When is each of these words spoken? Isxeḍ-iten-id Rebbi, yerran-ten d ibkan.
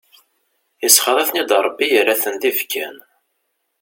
Isxeḍ-iten-id 0.87 1.51
Rebbi, 1.65 1.87
yerran-ten 1.89 2.35
d 2.41 2.43
ibkan. 2.49 2.97